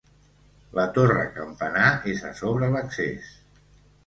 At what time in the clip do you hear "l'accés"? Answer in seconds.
2.79-3.31